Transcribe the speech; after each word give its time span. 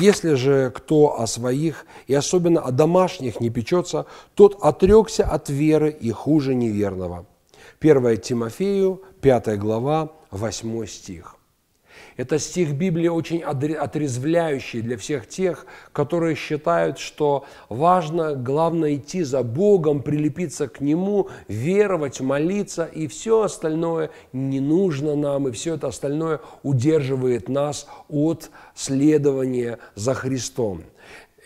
Если 0.00 0.34
же 0.34 0.70
кто 0.74 1.20
о 1.20 1.26
своих 1.26 1.86
и 2.06 2.14
особенно 2.14 2.60
о 2.60 2.70
домашних 2.70 3.40
не 3.40 3.50
печется, 3.50 4.06
тот 4.34 4.58
отрекся 4.62 5.24
от 5.24 5.50
веры 5.50 5.90
и 5.90 6.10
хуже 6.10 6.54
неверного. 6.54 7.26
1 7.80 8.18
Тимофею, 8.18 9.02
5 9.20 9.58
глава, 9.58 10.12
8 10.30 10.86
стих. 10.86 11.36
Это 12.16 12.38
стих 12.38 12.72
Библии 12.72 13.08
очень 13.08 13.42
отрезвляющий 13.42 14.82
для 14.82 14.96
всех 14.96 15.26
тех, 15.26 15.66
которые 15.92 16.36
считают, 16.36 16.98
что 16.98 17.44
важно, 17.68 18.34
главное 18.34 18.96
идти 18.96 19.22
за 19.22 19.42
Богом, 19.42 20.02
прилепиться 20.02 20.68
к 20.68 20.80
Нему, 20.80 21.28
веровать, 21.48 22.20
молиться, 22.20 22.84
и 22.84 23.06
все 23.06 23.42
остальное 23.42 24.10
не 24.32 24.60
нужно 24.60 25.16
нам, 25.16 25.48
и 25.48 25.52
все 25.52 25.74
это 25.74 25.88
остальное 25.88 26.40
удерживает 26.62 27.48
нас 27.48 27.86
от 28.08 28.50
следования 28.74 29.78
за 29.94 30.14
Христом. 30.14 30.84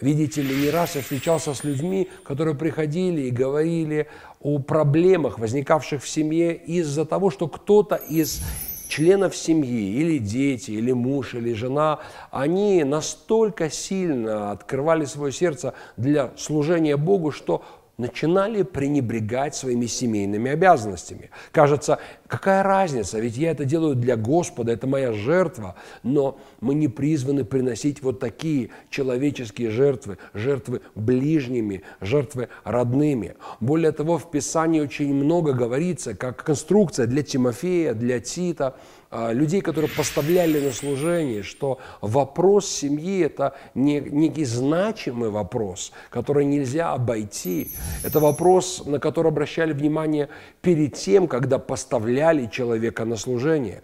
Видите 0.00 0.42
ли, 0.42 0.54
не 0.54 0.70
раз 0.70 0.94
я 0.94 1.00
встречался 1.00 1.54
с 1.54 1.64
людьми, 1.64 2.08
которые 2.22 2.54
приходили 2.54 3.22
и 3.22 3.30
говорили 3.30 4.08
о 4.40 4.58
проблемах, 4.58 5.38
возникавших 5.38 6.02
в 6.02 6.08
семье 6.08 6.54
из-за 6.54 7.06
того, 7.06 7.30
что 7.30 7.48
кто-то 7.48 7.94
из 7.94 8.42
членов 8.88 9.36
семьи, 9.36 9.92
или 9.92 10.18
дети, 10.18 10.70
или 10.72 10.92
муж, 10.92 11.34
или 11.34 11.52
жена, 11.52 12.00
они 12.30 12.84
настолько 12.84 13.70
сильно 13.70 14.50
открывали 14.50 15.04
свое 15.04 15.32
сердце 15.32 15.74
для 15.96 16.32
служения 16.36 16.96
Богу, 16.96 17.30
что 17.30 17.62
начинали 17.98 18.62
пренебрегать 18.62 19.54
своими 19.54 19.86
семейными 19.86 20.50
обязанностями. 20.50 21.30
Кажется, 21.52 21.98
какая 22.26 22.62
разница, 22.62 23.18
ведь 23.18 23.36
я 23.36 23.50
это 23.50 23.64
делаю 23.64 23.94
для 23.94 24.16
Господа, 24.16 24.72
это 24.72 24.86
моя 24.86 25.12
жертва, 25.12 25.76
но 26.02 26.38
мы 26.60 26.74
не 26.74 26.88
призваны 26.88 27.44
приносить 27.44 28.02
вот 28.02 28.20
такие 28.20 28.70
человеческие 28.90 29.70
жертвы, 29.70 30.18
жертвы 30.34 30.82
ближними, 30.94 31.82
жертвы 32.00 32.48
родными. 32.64 33.34
Более 33.60 33.92
того, 33.92 34.18
в 34.18 34.30
Писании 34.30 34.80
очень 34.80 35.14
много 35.14 35.52
говорится, 35.52 36.14
как 36.14 36.42
конструкция 36.44 37.06
для 37.06 37.22
Тимофея, 37.22 37.94
для 37.94 38.20
Тита– 38.20 38.76
а, 39.08 39.32
людей, 39.32 39.60
которые 39.60 39.90
поставляли 39.90 40.60
на 40.60 40.72
служение, 40.72 41.42
что 41.42 41.78
вопрос 42.00 42.68
семьи– 42.68 43.20
это 43.24 43.54
не, 43.74 44.00
некий 44.00 44.44
значимый 44.44 45.30
вопрос, 45.30 45.92
который 46.10 46.44
нельзя 46.44 46.92
обойти. 46.92 47.70
Это 48.02 48.20
вопрос, 48.20 48.84
на 48.86 48.98
который 48.98 49.28
обращали 49.28 49.72
внимание 49.72 50.28
перед 50.62 50.94
тем, 50.94 51.26
когда 51.28 51.58
поставляли 51.58 52.46
человека 52.46 53.04
на 53.04 53.16
служение. 53.16 53.82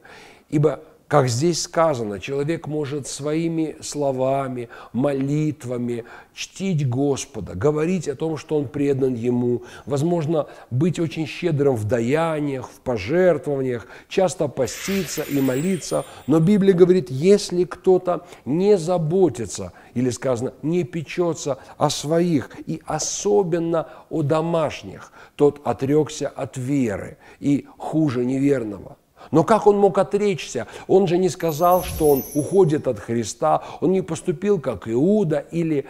Ибо 0.49 0.81
как 1.13 1.29
здесь 1.29 1.61
сказано, 1.61 2.21
человек 2.21 2.67
может 2.67 3.07
своими 3.07 3.77
словами, 3.83 4.71
молитвами 4.95 6.07
чтить 6.33 6.89
Господа, 6.89 7.55
говорить 7.55 8.09
о 8.09 8.15
том, 8.15 8.39
что 8.39 8.57
он 8.57 8.67
предан 8.67 9.13
Ему, 9.13 9.65
возможно, 9.85 10.47
быть 10.71 10.99
очень 10.99 11.27
щедрым 11.27 11.77
в 11.77 11.85
даяниях, 11.85 12.71
в 12.71 12.81
пожертвованиях, 12.81 13.87
часто 14.09 14.49
поститься 14.49 15.21
и 15.21 15.39
молиться. 15.43 16.07
Но 16.27 16.41
Библия 16.41 16.73
говорит, 16.73 17.11
если 17.11 17.65
кто-то 17.65 18.25
не 18.47 18.79
заботится, 18.79 19.75
или 19.93 20.09
сказано, 20.09 20.55
не 20.63 20.83
печется 20.83 21.59
о 21.77 21.91
своих, 21.91 22.57
и 22.65 22.81
особенно 22.87 23.87
о 24.09 24.23
домашних, 24.23 25.13
тот 25.37 25.61
отрекся 25.63 26.29
от 26.29 26.57
веры 26.57 27.19
и 27.39 27.67
хуже 27.77 28.25
неверного. 28.25 28.97
Но 29.31 29.45
как 29.45 29.67
он 29.67 29.79
мог 29.79 29.99
отречься? 29.99 30.67
Он 30.87 31.07
же 31.07 31.19
не 31.19 31.29
сказал, 31.29 31.83
что 31.83 32.09
он 32.09 32.23
уходит 32.35 32.89
от 32.89 32.99
Христа, 32.99 33.63
он 33.81 33.93
не 33.93 34.03
поступил 34.03 34.61
как 34.61 34.89
Иуда 34.89 35.39
или 35.51 35.87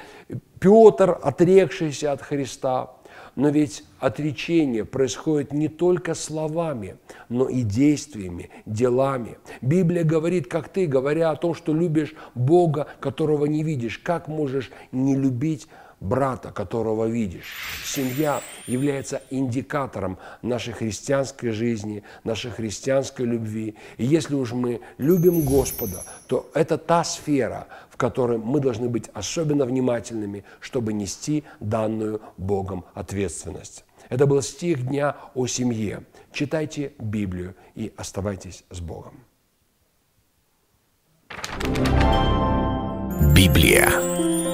Петр, 0.61 1.19
отрекшийся 1.23 2.13
от 2.13 2.23
Христа. 2.23 2.91
Но 3.35 3.49
ведь 3.49 3.85
отречение 3.99 4.85
происходит 4.85 5.53
не 5.53 5.69
только 5.69 6.15
словами, 6.15 6.97
но 7.31 7.49
и 7.49 7.63
действиями, 7.63 8.51
делами. 8.67 9.39
Библия 9.63 10.05
говорит, 10.05 10.49
как 10.49 10.69
ты, 10.69 10.87
говоря 10.87 11.31
о 11.31 11.37
том, 11.37 11.55
что 11.55 11.73
любишь 11.73 12.15
Бога, 12.35 12.89
которого 13.01 13.47
не 13.47 13.63
видишь, 13.63 13.99
как 13.99 14.29
можешь 14.29 14.71
не 14.93 15.17
любить 15.17 15.67
брата, 16.03 16.51
которого 16.51 17.07
видишь. 17.07 17.55
Семья 17.85 18.43
является 18.67 19.23
индикатором 19.31 20.19
нашей 20.43 20.75
христианской 20.75 21.53
жизни, 21.53 22.03
нашей 22.25 22.51
христианской 22.51 23.25
любви. 23.25 23.77
И 23.97 24.05
если 24.05 24.35
уж 24.35 24.53
мы 24.53 24.81
любим 24.99 25.43
Господа, 25.43 26.03
то 26.27 26.51
это 26.55 26.77
та 26.77 27.05
сфера, 27.05 27.69
в 27.89 27.97
которой 27.97 28.39
мы 28.39 28.61
должны 28.61 28.89
быть 28.89 29.09
особенно 29.15 29.65
внимательными, 29.65 30.45
чтобы 30.61 30.93
нести 30.93 31.45
данную 31.61 32.21
Богом 32.37 32.85
ответственность. 32.95 33.85
Это 34.09 34.27
был 34.27 34.43
стих 34.43 34.87
дня 34.87 35.17
о 35.35 35.47
семье. 35.47 36.03
Читайте 36.33 36.93
Библию 36.99 37.55
и 37.75 37.93
оставайтесь 37.97 38.65
с 38.71 38.81
Богом. 38.81 39.25
Библия 43.35 44.32